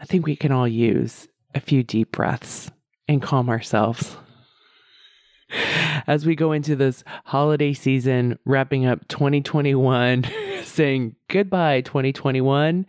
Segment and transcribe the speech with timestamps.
[0.00, 2.70] I think we can all use a few deep breaths
[3.08, 4.16] and calm ourselves.
[6.06, 10.24] As we go into this holiday season, wrapping up 2021,
[10.62, 12.86] saying goodbye 2021,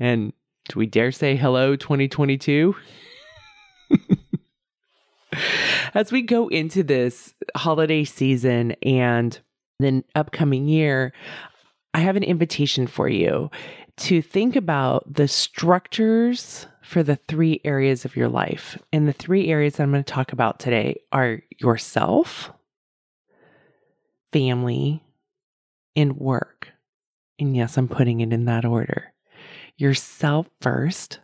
[0.00, 0.32] and
[0.68, 2.74] do we dare say hello 2022?
[5.94, 9.38] As we go into this holiday season and
[9.78, 11.12] the upcoming year,
[11.94, 13.50] I have an invitation for you
[14.00, 18.78] to think about the structures for the three areas of your life.
[18.92, 22.50] And the three areas that I'm going to talk about today are yourself,
[24.32, 25.04] family,
[25.94, 26.68] and work.
[27.38, 29.12] And yes, I'm putting it in that order.
[29.76, 31.20] Yourself first.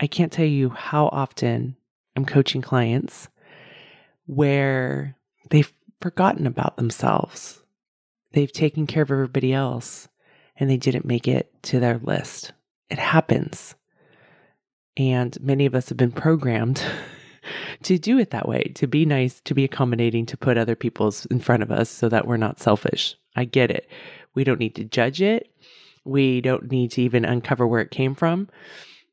[0.00, 1.76] I can't tell you how often
[2.16, 3.28] I'm coaching clients
[4.26, 5.16] where
[5.50, 7.62] they've forgotten about themselves.
[8.32, 10.08] They've taken care of everybody else
[10.56, 12.52] and they didn't make it to their list.
[12.90, 13.74] It happens.
[14.96, 16.82] And many of us have been programmed
[17.82, 21.26] to do it that way, to be nice, to be accommodating, to put other people's
[21.26, 23.16] in front of us so that we're not selfish.
[23.34, 23.88] I get it.
[24.34, 25.50] We don't need to judge it.
[26.04, 28.48] We don't need to even uncover where it came from.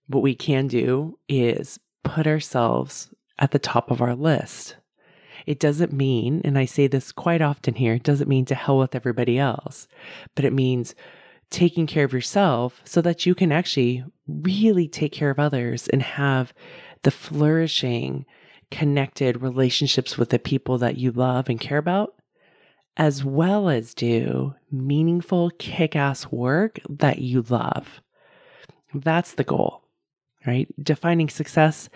[0.07, 4.75] What we can do is put ourselves at the top of our list.
[5.45, 8.77] It doesn't mean, and I say this quite often here, it doesn't mean to hell
[8.77, 9.87] with everybody else,
[10.35, 10.95] but it means
[11.49, 16.01] taking care of yourself so that you can actually really take care of others and
[16.01, 16.53] have
[17.03, 18.25] the flourishing,
[18.71, 22.13] connected relationships with the people that you love and care about,
[22.97, 28.01] as well as do meaningful, kick ass work that you love.
[28.93, 29.83] That's the goal,
[30.45, 30.67] right?
[30.83, 31.89] Defining success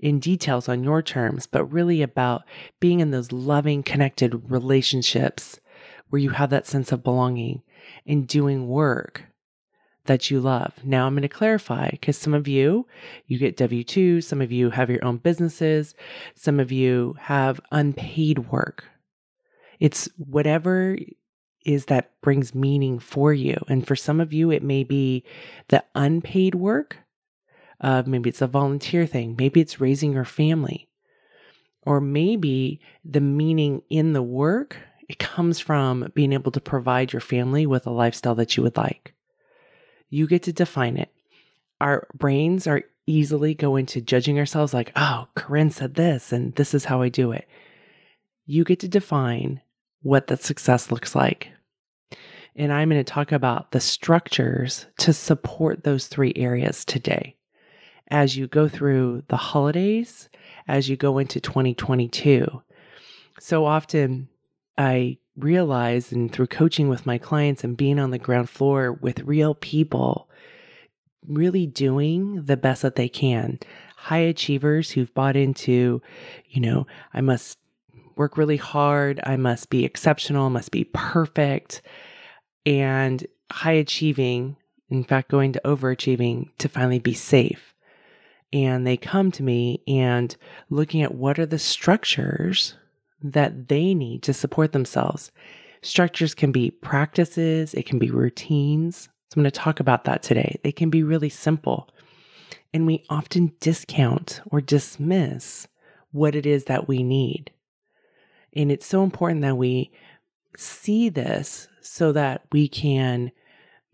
[0.00, 2.42] in details on your terms, but really about
[2.80, 5.60] being in those loving, connected relationships
[6.10, 7.62] where you have that sense of belonging
[8.08, 9.24] and doing work
[10.06, 10.72] that you love.
[10.82, 12.86] Now I'm going to clarify because some of you,
[13.26, 15.94] you get W 2, some of you have your own businesses,
[16.34, 18.84] some of you have unpaid work.
[19.78, 20.96] It's whatever
[21.64, 23.62] is that brings meaning for you.
[23.68, 25.24] And for some of you, it may be
[25.68, 26.96] the unpaid work.
[27.80, 29.36] Uh, maybe it's a volunteer thing.
[29.38, 30.88] Maybe it's raising your family.
[31.82, 37.20] Or maybe the meaning in the work, it comes from being able to provide your
[37.20, 39.14] family with a lifestyle that you would like.
[40.10, 41.10] You get to define it.
[41.80, 46.74] Our brains are easily go into judging ourselves like, oh, Koren said this, and this
[46.74, 47.48] is how I do it.
[48.44, 49.62] You get to define
[50.02, 51.48] what that success looks like.
[52.54, 57.36] And I'm going to talk about the structures to support those three areas today.
[58.10, 60.28] As you go through the holidays,
[60.66, 62.62] as you go into 2022.
[63.38, 64.28] So often
[64.78, 69.20] I realize, and through coaching with my clients and being on the ground floor with
[69.20, 70.30] real people,
[71.26, 73.58] really doing the best that they can.
[73.96, 76.00] High achievers who've bought into,
[76.48, 77.58] you know, I must
[78.16, 81.82] work really hard, I must be exceptional, must be perfect,
[82.64, 84.56] and high achieving,
[84.88, 87.74] in fact, going to overachieving to finally be safe.
[88.52, 90.34] And they come to me and
[90.70, 92.74] looking at what are the structures
[93.22, 95.30] that they need to support themselves.
[95.82, 99.08] Structures can be practices, it can be routines.
[99.30, 100.58] So I'm going to talk about that today.
[100.62, 101.88] They can be really simple.
[102.72, 105.68] And we often discount or dismiss
[106.12, 107.50] what it is that we need.
[108.54, 109.90] And it's so important that we
[110.56, 113.30] see this so that we can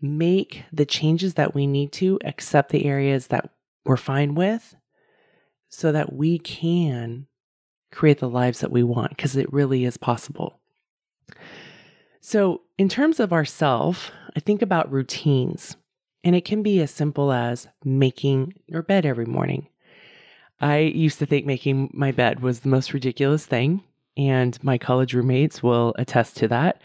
[0.01, 3.49] make the changes that we need to, accept the areas that
[3.85, 4.75] we're fine with,
[5.69, 7.27] so that we can
[7.91, 10.59] create the lives that we want because it really is possible.
[12.21, 15.77] So, in terms of ourself, I think about routines,
[16.23, 19.67] and it can be as simple as making your bed every morning.
[20.59, 23.83] I used to think making my bed was the most ridiculous thing,
[24.17, 26.81] and my college roommates will attest to that.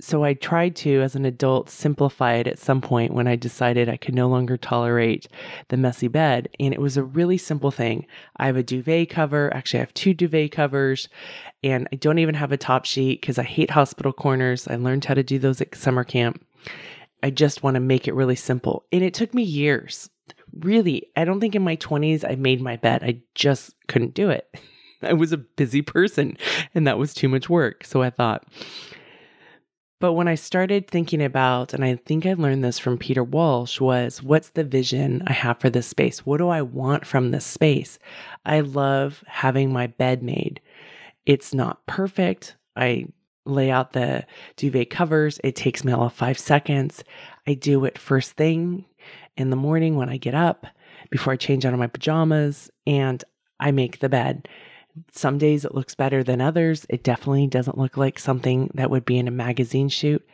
[0.00, 3.88] So I tried to, as an adult, simplify it at some point when I decided
[3.88, 5.26] I could no longer tolerate
[5.68, 6.48] the messy bed.
[6.60, 8.06] And it was a really simple thing.
[8.36, 9.52] I have a duvet cover.
[9.54, 11.08] Actually, I have two duvet covers,
[11.64, 14.68] and I don't even have a top sheet because I hate hospital corners.
[14.68, 16.44] I learned how to do those at summer camp.
[17.22, 18.84] I just want to make it really simple.
[18.92, 20.10] And it took me years.
[20.60, 23.02] Really, I don't think in my 20s I made my bed.
[23.02, 24.46] I just couldn't do it.
[25.02, 26.36] I was a busy person
[26.74, 27.84] and that was too much work.
[27.84, 28.46] So I thought,
[29.98, 33.80] but when I started thinking about, and I think I learned this from Peter Walsh,
[33.80, 36.26] was what's the vision I have for this space?
[36.26, 37.98] What do I want from this space?
[38.44, 40.60] I love having my bed made.
[41.24, 42.56] It's not perfect.
[42.76, 43.06] I
[43.46, 44.26] lay out the
[44.56, 45.40] duvet covers.
[45.42, 47.02] It takes me all of five seconds.
[47.46, 48.84] I do it first thing
[49.36, 50.66] in the morning when I get up
[51.10, 53.22] before I change out of my pajamas and
[53.60, 54.48] I make the bed.
[55.12, 56.86] Some days it looks better than others.
[56.88, 60.26] It definitely doesn't look like something that would be in a magazine shoot,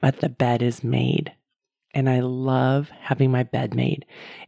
[0.00, 1.32] but the bed is made.
[1.94, 4.04] And I love having my bed made.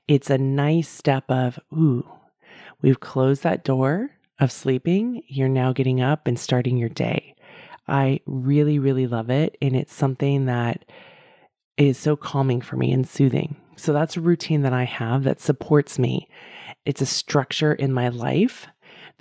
[0.09, 2.09] It's a nice step of, ooh,
[2.83, 5.23] we've closed that door of sleeping.
[5.27, 7.35] You're now getting up and starting your day.
[7.89, 9.57] I really, really love it.
[9.61, 10.85] And it's something that
[11.77, 13.57] is so calming for me and soothing.
[13.77, 16.29] So that's a routine that I have that supports me.
[16.85, 18.67] It's a structure in my life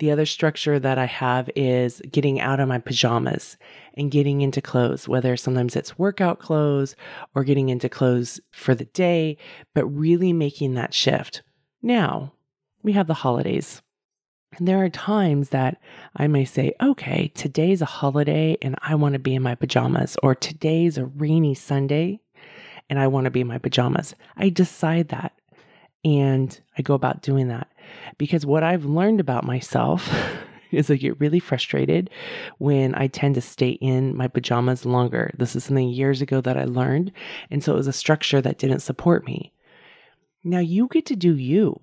[0.00, 3.56] the other structure that I have is getting out of my pajamas
[3.94, 6.96] and getting into clothes, whether sometimes it's workout clothes
[7.34, 9.36] or getting into clothes for the day,
[9.74, 11.42] but really making that shift.
[11.82, 12.32] Now,
[12.82, 13.82] we have the holidays.
[14.56, 15.80] And there are times that
[16.16, 20.16] I may say, okay, today's a holiday and I want to be in my pajamas,
[20.22, 22.20] or today's a rainy Sunday
[22.88, 24.14] and I want to be in my pajamas.
[24.36, 25.34] I decide that
[26.04, 27.68] and I go about doing that.
[28.18, 30.12] Because what I've learned about myself
[30.70, 32.10] is I get really frustrated
[32.58, 35.32] when I tend to stay in my pajamas longer.
[35.36, 37.12] This is something years ago that I learned.
[37.50, 39.52] And so it was a structure that didn't support me.
[40.44, 41.78] Now you get to do you,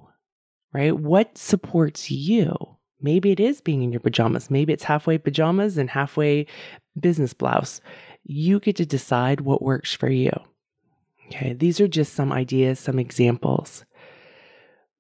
[0.74, 0.98] right?
[0.98, 2.78] What supports you?
[3.00, 4.50] Maybe it is being in your pajamas.
[4.50, 6.48] Maybe it's halfway pajamas and halfway
[7.00, 7.80] business blouse.
[8.24, 10.32] You get to decide what works for you.
[11.28, 13.86] Okay, these are just some ideas, some examples.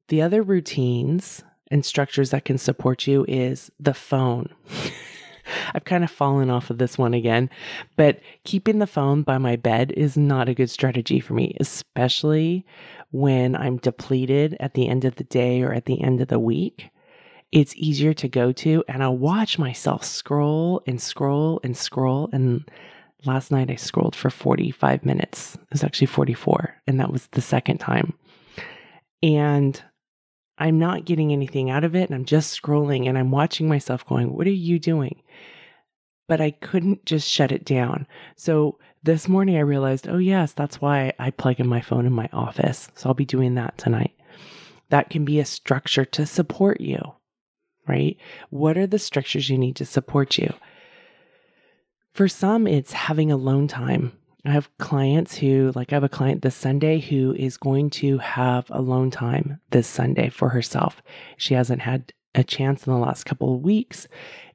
[0.09, 4.49] The other routines and structures that can support you is the phone.
[5.73, 7.49] I've kind of fallen off of this one again,
[7.95, 12.65] but keeping the phone by my bed is not a good strategy for me, especially
[13.11, 16.39] when I'm depleted at the end of the day or at the end of the
[16.39, 16.89] week.
[17.51, 22.29] It's easier to go to, and I'll watch myself scroll and scroll and scroll.
[22.33, 22.69] And
[23.25, 25.55] last night I scrolled for 45 minutes.
[25.55, 28.13] It was actually 44, and that was the second time.
[29.23, 29.81] And
[30.57, 34.05] I'm not getting anything out of it and I'm just scrolling and I'm watching myself
[34.05, 35.21] going, What are you doing?
[36.27, 38.07] But I couldn't just shut it down.
[38.35, 42.11] So this morning I realized, oh, yes, that's why I plug in my phone in
[42.11, 42.89] my office.
[42.95, 44.13] So I'll be doing that tonight.
[44.89, 46.99] That can be a structure to support you,
[47.87, 48.17] right?
[48.49, 50.53] What are the structures you need to support you?
[52.13, 54.11] For some, it's having alone time
[54.47, 58.17] I have clients who, like, I have a client this Sunday who is going to
[58.19, 61.01] have alone time this Sunday for herself.
[61.35, 64.07] She hasn't had a chance in the last couple of weeks.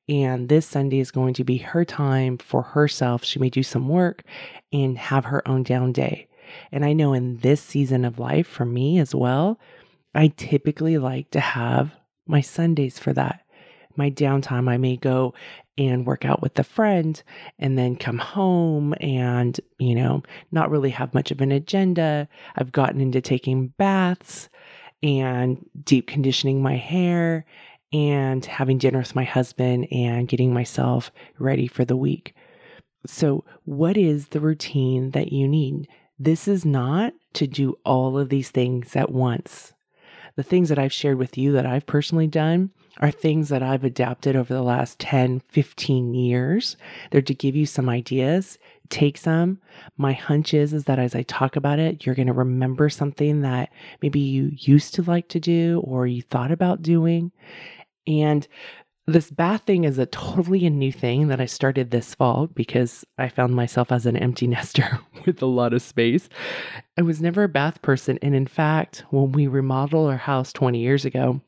[0.09, 3.23] And this Sunday is going to be her time for herself.
[3.23, 4.23] She may do some work
[4.73, 6.27] and have her own down day.
[6.73, 9.61] And I know in this season of life for me as well,
[10.15, 11.95] I typically like to have
[12.27, 13.43] my Sundays for that
[13.97, 15.35] my downtime, I may go
[15.79, 17.23] and work out with a friend
[17.59, 22.29] and then come home and, you know, not really have much of an agenda.
[22.57, 24.49] I've gotten into taking baths
[25.03, 27.45] and deep conditioning my hair
[27.93, 32.35] and having dinner with my husband and getting myself ready for the week.
[33.07, 35.89] So, what is the routine that you need?
[36.19, 39.73] This is not to do all of these things at once.
[40.37, 43.85] The things that I've shared with you that I've personally done are things that I've
[43.85, 46.77] adapted over the last 10, 15 years.
[47.11, 48.59] They're to give you some ideas,
[48.91, 49.59] take some.
[49.97, 53.41] My hunch is, is that as I talk about it, you're going to remember something
[53.41, 53.71] that
[54.03, 57.33] maybe you used to like to do or you thought about doing.
[58.07, 58.47] And
[59.07, 63.05] this bath thing is a totally a new thing that I started this fall because
[63.19, 66.29] I found myself as an empty nester with a lot of space.
[66.97, 68.19] I was never a bath person.
[68.23, 71.41] And in fact, when we remodeled our house 20 years ago,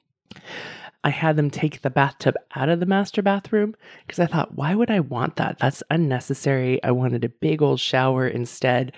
[1.05, 4.75] I had them take the bathtub out of the master bathroom because I thought, why
[4.75, 5.59] would I want that?
[5.59, 6.83] That's unnecessary.
[6.83, 8.93] I wanted a big old shower instead.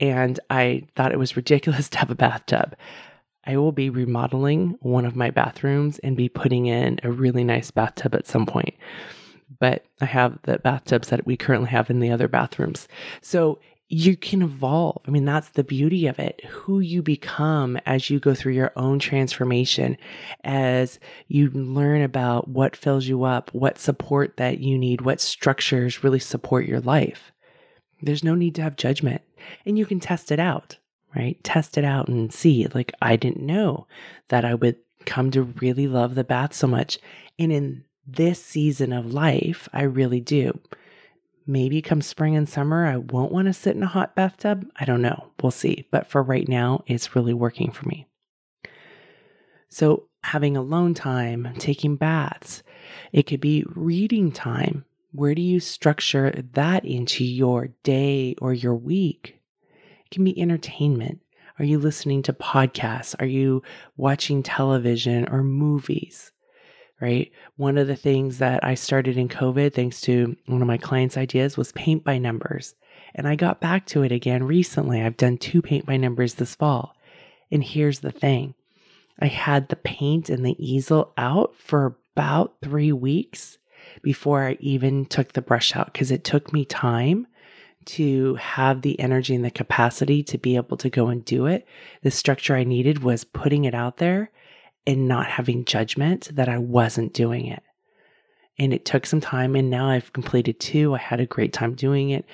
[0.00, 2.74] And I thought it was ridiculous to have a bathtub.
[3.44, 7.70] I will be remodeling one of my bathrooms and be putting in a really nice
[7.70, 8.74] bathtub at some point.
[9.58, 12.88] but I have the bathtubs that we currently have in the other bathrooms.
[13.20, 13.58] So
[13.92, 15.02] you can evolve.
[15.06, 16.42] I mean, that's the beauty of it.
[16.46, 19.98] Who you become as you go through your own transformation,
[20.44, 26.02] as you learn about what fills you up, what support that you need, what structures
[26.02, 27.32] really support your life.
[28.00, 29.20] There's no need to have judgment
[29.66, 30.78] and you can test it out,
[31.14, 31.36] right?
[31.44, 32.66] Test it out and see.
[32.72, 33.86] Like, I didn't know
[34.28, 36.98] that I would come to really love the bath so much.
[37.38, 40.58] And in this season of life, I really do.
[41.52, 44.66] Maybe come spring and summer, I won't want to sit in a hot bathtub.
[44.76, 45.32] I don't know.
[45.42, 45.86] We'll see.
[45.90, 48.06] But for right now, it's really working for me.
[49.68, 52.62] So, having alone time, taking baths,
[53.12, 54.86] it could be reading time.
[55.10, 59.38] Where do you structure that into your day or your week?
[60.06, 61.20] It can be entertainment.
[61.58, 63.14] Are you listening to podcasts?
[63.20, 63.62] Are you
[63.98, 66.31] watching television or movies?
[67.02, 67.32] Right?
[67.56, 71.16] One of the things that I started in COVID, thanks to one of my clients'
[71.16, 72.76] ideas, was paint by numbers.
[73.16, 75.02] And I got back to it again recently.
[75.02, 76.94] I've done two paint by numbers this fall.
[77.50, 78.54] And here's the thing
[79.18, 83.58] I had the paint and the easel out for about three weeks
[84.02, 87.26] before I even took the brush out because it took me time
[87.84, 91.66] to have the energy and the capacity to be able to go and do it.
[92.02, 94.30] The structure I needed was putting it out there
[94.86, 97.62] and not having judgment that I wasn't doing it.
[98.58, 100.94] And it took some time, and now I've completed two.
[100.94, 102.26] I had a great time doing it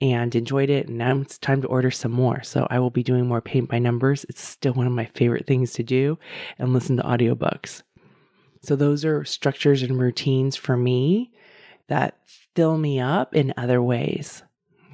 [0.00, 0.88] and enjoyed it.
[0.88, 2.42] And now it's time to order some more.
[2.42, 4.24] So I will be doing more paint by numbers.
[4.28, 6.18] It's still one of my favorite things to do
[6.58, 7.82] and listen to audiobooks.
[8.62, 11.32] So those are structures and routines for me
[11.88, 12.18] that
[12.54, 14.42] fill me up in other ways.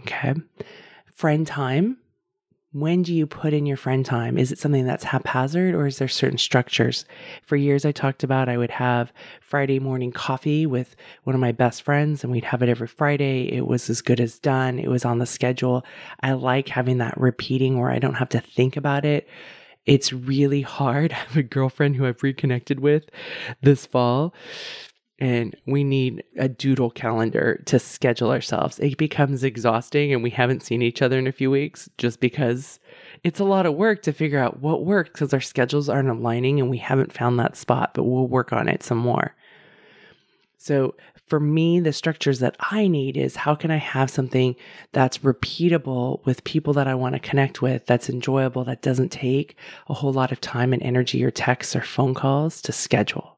[0.00, 0.34] Okay.
[1.14, 1.98] Friend time
[2.74, 4.36] when do you put in your friend time?
[4.36, 7.04] Is it something that's haphazard or is there certain structures?
[7.44, 11.52] For years, I talked about I would have Friday morning coffee with one of my
[11.52, 13.44] best friends and we'd have it every Friday.
[13.52, 15.84] It was as good as done, it was on the schedule.
[16.20, 19.28] I like having that repeating where I don't have to think about it.
[19.86, 21.12] It's really hard.
[21.12, 23.08] I have a girlfriend who I've reconnected with
[23.62, 24.34] this fall
[25.24, 28.78] and we need a doodle calendar to schedule ourselves.
[28.78, 32.78] It becomes exhausting and we haven't seen each other in a few weeks just because
[33.22, 36.60] it's a lot of work to figure out what works because our schedules aren't aligning
[36.60, 39.34] and we haven't found that spot, but we'll work on it some more.
[40.58, 40.94] So,
[41.26, 44.56] for me, the structures that I need is how can I have something
[44.92, 49.56] that's repeatable with people that I want to connect with, that's enjoyable, that doesn't take
[49.88, 53.33] a whole lot of time and energy or texts or phone calls to schedule,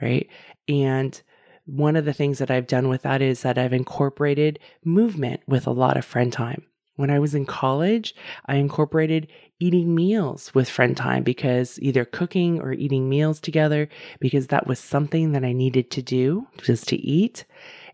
[0.00, 0.28] right?
[0.68, 1.20] And
[1.66, 5.66] one of the things that I've done with that is that I've incorporated movement with
[5.66, 6.64] a lot of friend time.
[6.96, 8.14] When I was in college,
[8.46, 13.88] I incorporated eating meals with friend time because either cooking or eating meals together,
[14.20, 17.46] because that was something that I needed to do just to eat.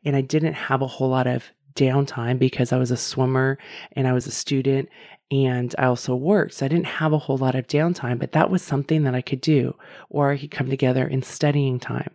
[0.05, 3.59] And I didn't have a whole lot of downtime because I was a swimmer
[3.93, 4.89] and I was a student
[5.31, 6.55] and I also worked.
[6.55, 9.21] So I didn't have a whole lot of downtime, but that was something that I
[9.21, 9.77] could do.
[10.09, 12.11] Or I could come together in studying time.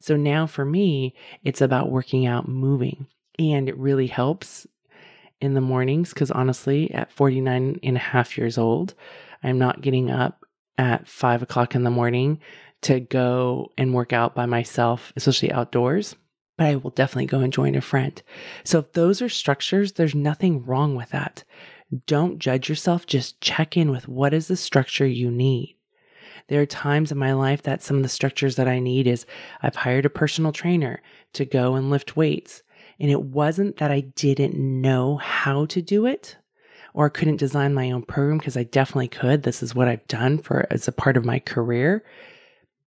[0.00, 3.06] So now for me, it's about working out, moving.
[3.38, 4.66] And it really helps
[5.40, 8.94] in the mornings because honestly, at 49 and a half years old,
[9.42, 10.44] I'm not getting up
[10.76, 12.40] at five o'clock in the morning
[12.82, 16.16] to go and work out by myself, especially outdoors.
[16.56, 18.20] But I will definitely go and join a friend.
[18.64, 21.44] So if those are structures, there's nothing wrong with that.
[22.06, 23.06] Don't judge yourself.
[23.06, 25.76] Just check in with what is the structure you need.
[26.48, 29.26] There are times in my life that some of the structures that I need is
[29.62, 31.02] I've hired a personal trainer
[31.34, 32.62] to go and lift weights.
[33.00, 36.36] And it wasn't that I didn't know how to do it
[36.94, 39.42] or couldn't design my own program because I definitely could.
[39.42, 42.04] This is what I've done for as a part of my career.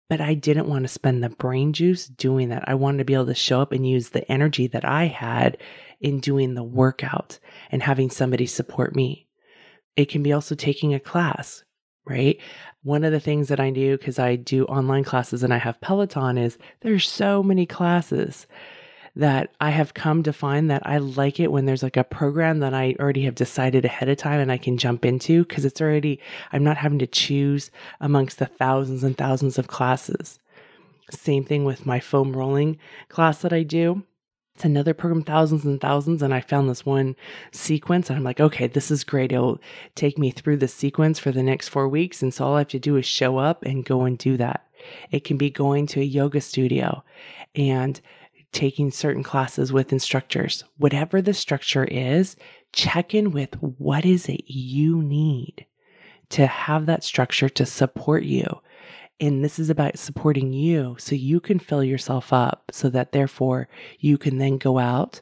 [0.09, 2.67] But I didn't want to spend the brain juice doing that.
[2.67, 5.57] I wanted to be able to show up and use the energy that I had
[6.01, 7.39] in doing the workout
[7.71, 9.27] and having somebody support me.
[9.95, 11.63] It can be also taking a class,
[12.05, 12.39] right?
[12.81, 15.81] One of the things that I do because I do online classes and I have
[15.81, 18.47] Peloton is there's so many classes
[19.15, 22.59] that I have come to find that I like it when there's like a program
[22.59, 25.81] that I already have decided ahead of time and I can jump into because it's
[25.81, 26.19] already,
[26.51, 30.39] I'm not having to choose amongst the thousands and thousands of classes.
[31.11, 34.03] Same thing with my foam rolling class that I do.
[34.55, 36.21] It's another program, thousands and thousands.
[36.21, 37.15] And I found this one
[37.51, 39.31] sequence and I'm like, okay, this is great.
[39.31, 39.59] It'll
[39.95, 42.21] take me through the sequence for the next four weeks.
[42.21, 44.67] And so all I have to do is show up and go and do that.
[45.11, 47.03] It can be going to a yoga studio
[47.55, 47.99] and
[48.51, 50.63] taking certain classes with instructors.
[50.77, 52.35] Whatever the structure is,
[52.73, 55.65] check in with what is it you need
[56.29, 58.61] to have that structure to support you
[59.19, 63.67] And this is about supporting you so you can fill yourself up so that therefore
[63.99, 65.21] you can then go out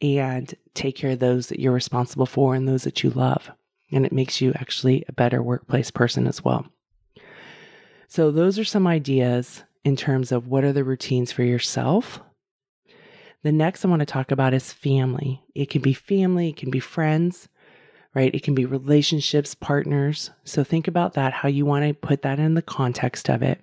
[0.00, 3.50] and take care of those that you're responsible for and those that you love.
[3.90, 6.66] And it makes you actually a better workplace person as well.
[8.08, 12.20] So, those are some ideas in terms of what are the routines for yourself.
[13.44, 15.44] The next I want to talk about is family.
[15.54, 17.46] It can be family, it can be friends,
[18.14, 18.34] right?
[18.34, 20.30] It can be relationships, partners.
[20.44, 23.60] So think about that, how you want to put that in the context of it.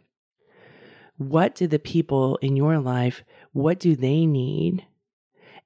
[1.17, 3.23] What do the people in your life,
[3.53, 4.85] what do they need?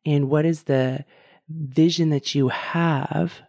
[0.06, 1.04] And what is the
[1.50, 3.42] vision that you have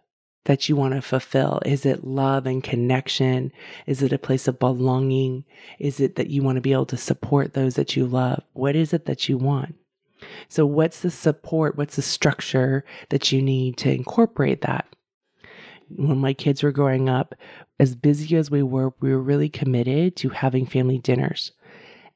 [0.43, 1.61] that you want to fulfill?
[1.65, 3.53] Is it love and connection?
[3.85, 5.45] Is it a place of belonging?
[5.79, 8.43] Is it that you want to be able to support those that you love?
[8.51, 9.75] What is it that you want?
[10.49, 11.77] So, what's the support?
[11.77, 14.87] What's the structure that you need to incorporate that?
[15.89, 17.33] When my kids were growing up,
[17.79, 21.51] as busy as we were, we were really committed to having family dinners.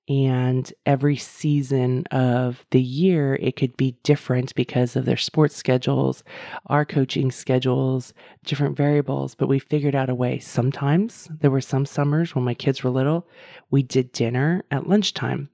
[0.10, 6.24] And every season of the year, it could be different because of their sports schedules,
[6.66, 8.14] our coaching schedules,
[8.44, 9.36] different variables.
[9.36, 10.40] But we figured out a way.
[10.40, 13.28] Sometimes there were some summers when my kids were little,
[13.70, 15.50] we did dinner at lunchtime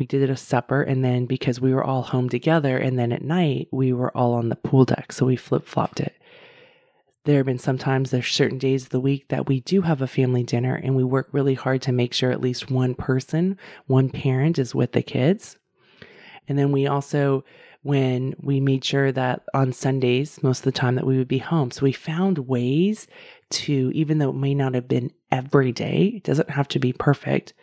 [0.00, 3.22] we did a supper and then because we were all home together and then at
[3.22, 6.14] night we were all on the pool deck so we flip-flopped it
[7.24, 10.06] there have been sometimes there's certain days of the week that we do have a
[10.06, 14.08] family dinner and we work really hard to make sure at least one person one
[14.08, 15.58] parent is with the kids
[16.48, 17.44] and then we also
[17.82, 21.38] when we made sure that on Sundays, most of the time that we would be
[21.38, 21.70] home.
[21.70, 23.06] So we found ways
[23.50, 26.92] to, even though it may not have been every day, it doesn't have to be
[26.92, 27.54] perfect,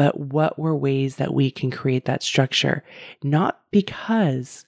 [0.00, 2.82] but what were ways that we can create that structure?
[3.22, 4.64] Not because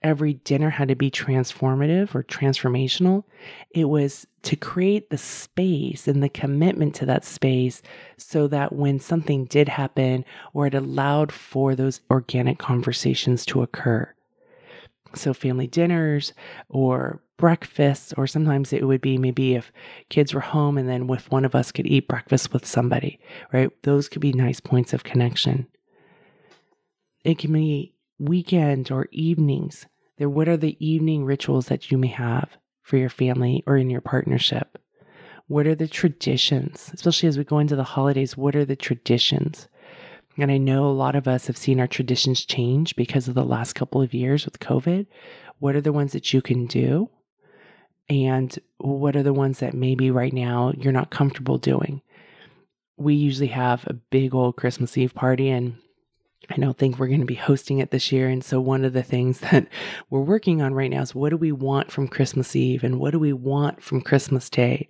[0.00, 3.24] every dinner had to be transformative or transformational.
[3.72, 7.82] It was to create the space and the commitment to that space
[8.16, 10.24] so that when something did happen
[10.54, 14.08] or it allowed for those organic conversations to occur.
[15.16, 16.32] So, family dinners
[16.68, 19.72] or breakfasts, or sometimes it would be maybe if
[20.10, 23.18] kids were home and then if one of us could eat breakfast with somebody,
[23.50, 23.70] right?
[23.82, 25.66] Those could be nice points of connection.
[27.24, 29.86] It can be weekend or evenings.
[30.18, 32.50] There, what are the evening rituals that you may have
[32.82, 34.76] for your family or in your partnership?
[35.46, 38.36] What are the traditions, especially as we go into the holidays?
[38.36, 39.66] What are the traditions?
[40.36, 43.44] And I know a lot of us have seen our traditions change because of the
[43.44, 45.06] last couple of years with COVID.
[45.58, 47.08] What are the ones that you can do?
[48.10, 52.02] And what are the ones that maybe right now you're not comfortable doing.
[52.96, 55.76] We usually have a big old Christmas Eve party and
[56.50, 58.28] I don't think we're going to be hosting it this year.
[58.28, 59.68] And so, one of the things that
[60.10, 63.12] we're working on right now is what do we want from Christmas Eve and what
[63.12, 64.88] do we want from Christmas Day?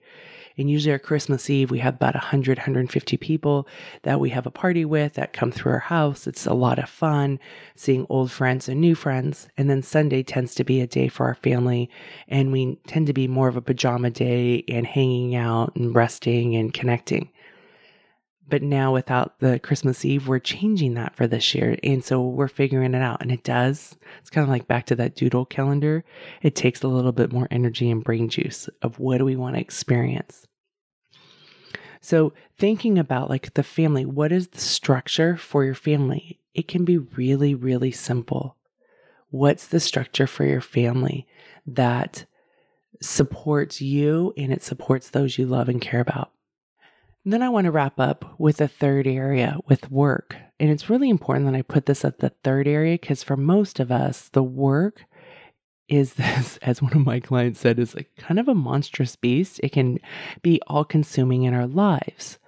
[0.58, 3.66] And usually our Christmas Eve, we have about 100, 150 people
[4.02, 6.26] that we have a party with that come through our house.
[6.26, 7.38] It's a lot of fun
[7.74, 9.48] seeing old friends and new friends.
[9.56, 11.90] And then Sunday tends to be a day for our family.
[12.28, 16.54] And we tend to be more of a pajama day and hanging out and resting
[16.56, 17.30] and connecting.
[18.50, 21.78] But now, without the Christmas Eve, we're changing that for this year.
[21.84, 23.22] And so we're figuring it out.
[23.22, 23.96] And it does.
[24.18, 26.04] It's kind of like back to that doodle calendar.
[26.42, 29.54] It takes a little bit more energy and brain juice of what do we want
[29.54, 30.48] to experience.
[32.00, 36.40] So, thinking about like the family, what is the structure for your family?
[36.54, 38.56] It can be really, really simple.
[39.28, 41.26] What's the structure for your family
[41.66, 42.24] that
[43.00, 46.32] supports you and it supports those you love and care about?
[47.24, 50.36] Then I want to wrap up with a third area with work.
[50.58, 53.78] And it's really important that I put this at the third area because for most
[53.78, 55.04] of us, the work
[55.86, 59.60] is this, as one of my clients said, is like kind of a monstrous beast.
[59.62, 59.98] It can
[60.40, 62.38] be all consuming in our lives.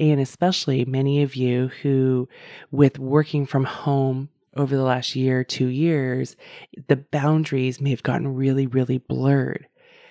[0.00, 2.28] And especially many of you who,
[2.70, 6.36] with working from home over the last year, two years,
[6.88, 9.66] the boundaries may have gotten really, really blurred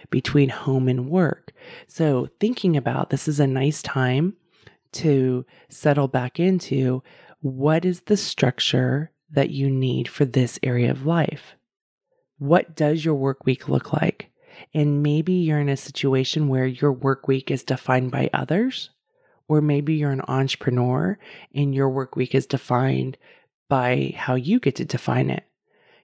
[0.09, 1.51] between home and work.
[1.87, 4.35] So, thinking about this is a nice time
[4.93, 7.03] to settle back into
[7.41, 11.55] what is the structure that you need for this area of life?
[12.37, 14.31] What does your work week look like?
[14.73, 18.89] And maybe you're in a situation where your work week is defined by others,
[19.47, 21.17] or maybe you're an entrepreneur
[21.53, 23.17] and your work week is defined
[23.69, 25.43] by how you get to define it.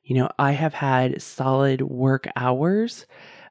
[0.03, 3.05] You know, I have had solid work hours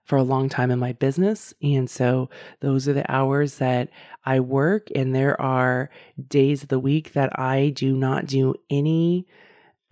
[0.04, 1.54] for a long time in my business.
[1.62, 3.90] And so those are the hours that
[4.24, 4.88] I work.
[4.94, 5.88] And there are
[6.28, 9.26] days of the week that I do not do any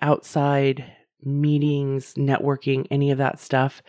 [0.01, 0.85] outside
[1.23, 3.83] meetings, networking, any of that stuff,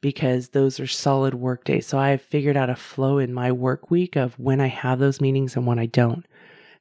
[0.00, 1.86] because those are solid work days.
[1.86, 5.20] So I've figured out a flow in my work week of when I have those
[5.20, 6.26] meetings and when I don't.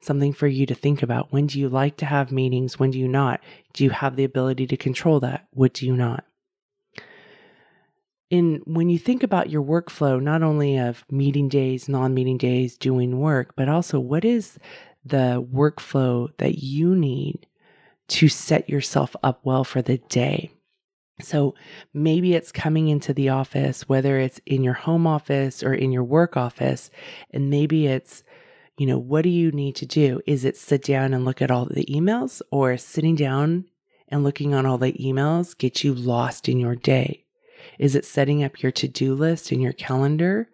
[0.03, 1.31] something for you to think about.
[1.31, 2.79] When do you like to have meetings?
[2.79, 3.41] When do you not?
[3.73, 5.47] Do you have the ability to control that?
[5.51, 6.25] What do you not?
[8.33, 13.19] In when you think about your workflow, not only of meeting days, non-meeting days, doing
[13.19, 14.57] work, but also what is
[15.05, 17.45] the workflow that you need
[18.07, 20.49] to set yourself up well for the day.
[21.21, 21.53] So
[21.93, 26.03] maybe it's coming into the office, whether it's in your home office or in your
[26.03, 26.89] work office,
[27.29, 28.23] and maybe it's,
[28.79, 30.21] you know, what do you need to do?
[30.25, 33.65] Is it sit down and look at all the emails, or sitting down
[34.07, 37.22] and looking on all the emails get you lost in your day?
[37.79, 40.49] Is it setting up your to do list in your calendar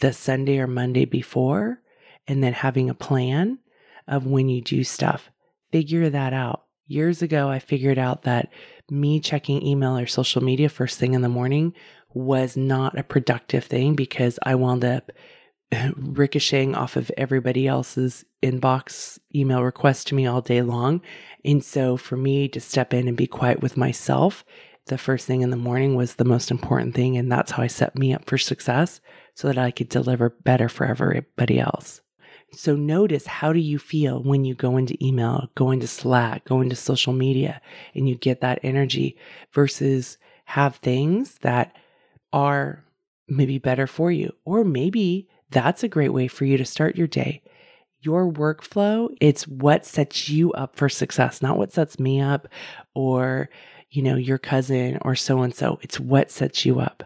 [0.00, 1.80] the Sunday or Monday before
[2.26, 3.58] and then having a plan
[4.06, 5.30] of when you do stuff?
[5.72, 6.64] Figure that out.
[6.86, 8.48] Years ago, I figured out that
[8.90, 11.74] me checking email or social media first thing in the morning
[12.14, 15.10] was not a productive thing because I wound up
[15.96, 21.00] ricocheting off of everybody else's inbox email requests to me all day long.
[21.44, 24.44] And so for me to step in and be quiet with myself,
[24.86, 27.16] the first thing in the morning was the most important thing.
[27.16, 29.00] And that's how I set me up for success
[29.34, 32.00] so that I could deliver better for everybody else.
[32.52, 36.60] So notice how do you feel when you go into email, go into Slack, go
[36.60, 37.60] into social media,
[37.94, 39.18] and you get that energy
[39.52, 41.74] versus have things that
[42.32, 42.84] are
[43.28, 44.32] maybe better for you.
[44.44, 47.42] Or maybe that's a great way for you to start your day.
[48.00, 52.46] Your workflow, it's what sets you up for success, not what sets me up
[52.94, 53.48] or,
[53.90, 55.78] you know, your cousin or so and so.
[55.82, 57.02] It's what sets you up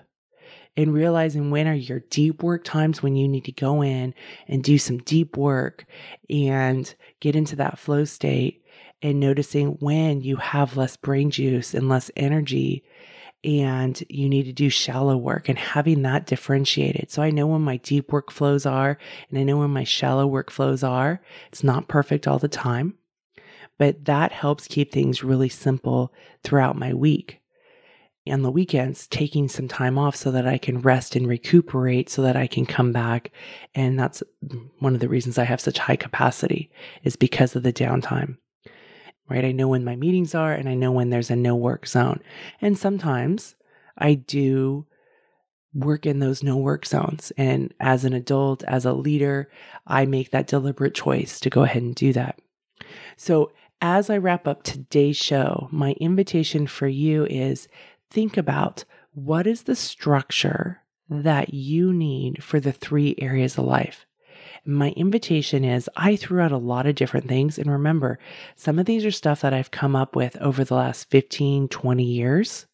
[0.76, 4.14] and realizing when are your deep work times when you need to go in
[4.48, 5.84] and do some deep work
[6.28, 8.62] and get into that flow state
[9.02, 12.84] and noticing when you have less brain juice and less energy
[13.42, 17.10] and you need to do shallow work and having that differentiated.
[17.10, 18.98] So I know when my deep workflows are
[19.30, 21.22] and I know when my shallow workflows are.
[21.48, 22.94] It's not perfect all the time,
[23.78, 26.12] but that helps keep things really simple
[26.44, 27.40] throughout my week
[28.26, 32.22] And the weekends taking some time off so that I can rest and recuperate so
[32.22, 33.32] that I can come back.
[33.74, 34.22] And that's
[34.78, 36.70] one of the reasons I have such high capacity
[37.02, 38.36] is because of the downtime.
[39.30, 39.44] Right?
[39.44, 42.20] I know when my meetings are and I know when there's a no work zone.
[42.60, 43.54] And sometimes
[43.96, 44.86] I do
[45.72, 47.32] work in those no work zones.
[47.36, 49.48] And as an adult, as a leader,
[49.86, 52.40] I make that deliberate choice to go ahead and do that.
[53.16, 57.66] So, as I wrap up today's show, my invitation for you is
[58.10, 64.06] think about what is the structure that you need for the three areas of life.
[64.64, 67.58] My invitation is I threw out a lot of different things.
[67.58, 68.18] And remember,
[68.56, 72.02] some of these are stuff that I've come up with over the last 15, 20
[72.02, 72.66] years.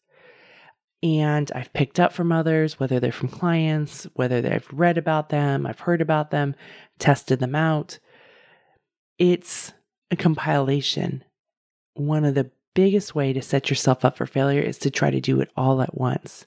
[1.03, 5.65] And I've picked up from others, whether they're from clients, whether they've read about them,
[5.65, 6.55] I've heard about them,
[6.97, 7.99] tested them out.
[9.19, 9.73] It's
[10.09, 11.23] a compilation.
[11.93, 15.21] One of the biggest way to set yourself up for failure is to try to
[15.21, 16.45] do it all at once.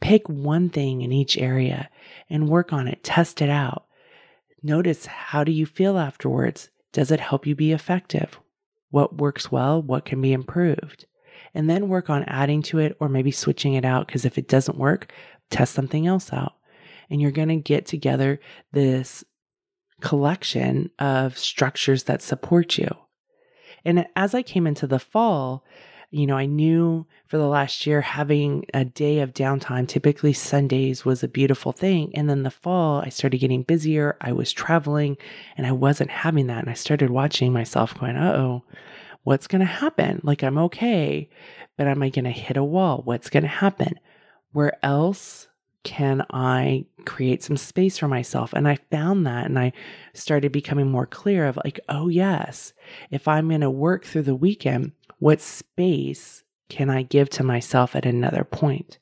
[0.00, 1.88] Pick one thing in each area
[2.28, 3.83] and work on it, test it out.
[4.64, 6.70] Notice how do you feel afterwards?
[6.90, 8.40] Does it help you be effective?
[8.90, 9.82] What works well?
[9.82, 11.04] What can be improved?
[11.52, 14.48] And then work on adding to it or maybe switching it out because if it
[14.48, 15.12] doesn't work,
[15.50, 16.54] test something else out.
[17.10, 18.40] And you're going to get together
[18.72, 19.22] this
[20.00, 22.88] collection of structures that support you.
[23.84, 25.62] And as I came into the fall,
[26.14, 31.04] you know, I knew for the last year having a day of downtime, typically Sundays,
[31.04, 32.12] was a beautiful thing.
[32.14, 34.16] And then the fall, I started getting busier.
[34.20, 35.16] I was traveling
[35.56, 36.60] and I wasn't having that.
[36.60, 38.62] And I started watching myself going, uh oh,
[39.24, 40.20] what's going to happen?
[40.22, 41.28] Like, I'm okay,
[41.76, 43.02] but am I going to hit a wall?
[43.04, 43.98] What's going to happen?
[44.52, 45.48] Where else
[45.82, 48.52] can I create some space for myself?
[48.52, 49.72] And I found that and I
[50.12, 52.72] started becoming more clear of like, oh, yes,
[53.10, 54.92] if I'm going to work through the weekend,
[55.24, 58.98] what space can I give to myself at another point?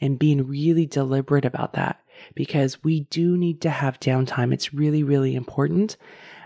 [0.00, 2.00] And being really deliberate about that
[2.34, 4.52] because we do need to have downtime.
[4.52, 5.96] It's really, really important.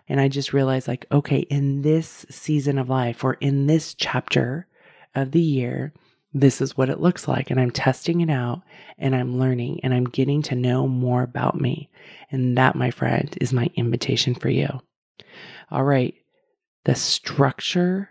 [0.06, 4.66] And I just realized, like, okay, in this season of life or in this chapter
[5.14, 5.94] of the year,
[6.34, 7.50] this is what it looks like.
[7.50, 8.60] And I'm testing it out
[8.98, 11.88] and I'm learning and I'm getting to know more about me.
[12.30, 14.68] And that, my friend, is my invitation for you.
[15.70, 16.14] All right.
[16.84, 18.10] The structure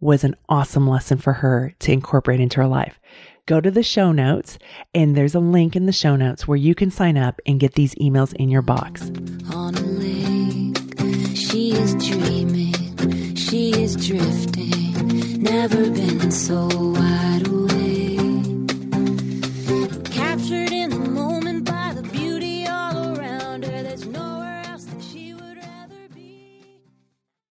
[0.00, 3.00] was an awesome lesson for her to incorporate into her life.
[3.46, 4.58] Go to the show notes,
[4.94, 7.74] and there's a link in the show notes where you can sign up and get
[7.74, 9.10] these emails in your box.
[9.54, 17.67] On a lake, she is dreaming, she is drifting, never been so wide awake.